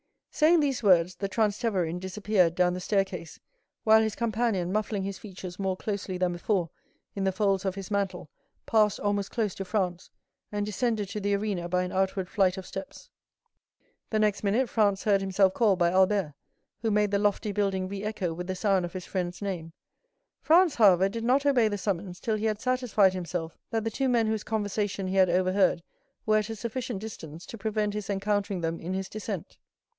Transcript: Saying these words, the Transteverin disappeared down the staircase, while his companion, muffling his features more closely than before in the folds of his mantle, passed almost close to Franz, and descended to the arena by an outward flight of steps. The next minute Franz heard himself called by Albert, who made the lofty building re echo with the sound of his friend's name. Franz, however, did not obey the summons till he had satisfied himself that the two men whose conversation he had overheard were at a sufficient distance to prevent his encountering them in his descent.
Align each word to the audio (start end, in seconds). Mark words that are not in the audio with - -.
Saying 0.31 0.61
these 0.61 0.81
words, 0.81 1.15
the 1.17 1.29
Transteverin 1.29 1.99
disappeared 1.99 2.55
down 2.55 2.73
the 2.73 2.79
staircase, 2.79 3.39
while 3.83 4.01
his 4.01 4.15
companion, 4.15 4.71
muffling 4.71 5.03
his 5.03 5.19
features 5.19 5.59
more 5.59 5.77
closely 5.77 6.17
than 6.17 6.31
before 6.31 6.69
in 7.13 7.25
the 7.25 7.31
folds 7.33 7.65
of 7.65 7.75
his 7.75 7.91
mantle, 7.91 8.27
passed 8.65 8.99
almost 8.99 9.29
close 9.29 9.53
to 9.53 9.65
Franz, 9.65 10.09
and 10.51 10.65
descended 10.65 11.09
to 11.09 11.19
the 11.19 11.35
arena 11.35 11.69
by 11.69 11.83
an 11.83 11.91
outward 11.91 12.29
flight 12.29 12.57
of 12.57 12.65
steps. 12.65 13.11
The 14.09 14.17
next 14.17 14.41
minute 14.43 14.69
Franz 14.69 15.03
heard 15.03 15.21
himself 15.21 15.53
called 15.53 15.77
by 15.77 15.91
Albert, 15.91 16.33
who 16.81 16.89
made 16.89 17.11
the 17.11 17.19
lofty 17.19 17.51
building 17.51 17.87
re 17.87 18.03
echo 18.03 18.33
with 18.33 18.47
the 18.47 18.55
sound 18.55 18.85
of 18.85 18.93
his 18.93 19.05
friend's 19.05 19.39
name. 19.39 19.73
Franz, 20.41 20.75
however, 20.75 21.09
did 21.09 21.25
not 21.25 21.45
obey 21.45 21.67
the 21.67 21.77
summons 21.77 22.19
till 22.19 22.37
he 22.37 22.45
had 22.45 22.59
satisfied 22.61 23.13
himself 23.13 23.55
that 23.69 23.83
the 23.83 23.91
two 23.91 24.09
men 24.09 24.25
whose 24.25 24.45
conversation 24.45 25.07
he 25.07 25.17
had 25.17 25.29
overheard 25.29 25.83
were 26.25 26.37
at 26.37 26.49
a 26.49 26.55
sufficient 26.55 26.99
distance 26.99 27.45
to 27.45 27.57
prevent 27.57 27.93
his 27.93 28.09
encountering 28.09 28.61
them 28.61 28.79
in 28.79 28.93
his 28.93 29.07
descent. 29.07 29.57